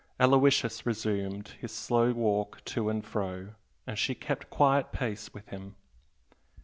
Aloysius 0.19 0.83
resumed 0.83 1.49
his 1.59 1.71
slow 1.71 2.11
walk 2.11 2.65
to 2.65 2.89
and 2.89 3.05
fro, 3.05 3.49
and 3.85 3.99
she 3.99 4.15
kept 4.15 4.49
quiet 4.49 4.91
pace 4.91 5.31
with 5.31 5.49
him. 5.49 5.75